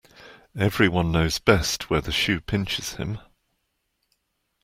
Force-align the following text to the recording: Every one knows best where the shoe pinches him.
Every 0.57 0.87
one 0.89 1.11
knows 1.11 1.37
best 1.37 1.91
where 1.91 2.01
the 2.01 2.11
shoe 2.11 2.41
pinches 2.41 2.93
him. 2.93 3.19